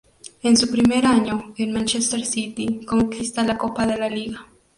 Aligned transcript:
En 0.41 0.57
su 0.57 0.67
primer 0.71 1.05
año 1.05 1.53
en 1.57 1.71
Manchester 1.73 2.25
City 2.25 2.83
conquista 2.87 3.43
la 3.43 3.55
Copa 3.59 3.85
de 3.85 3.97
la 3.99 4.09
Liga. 4.09 4.47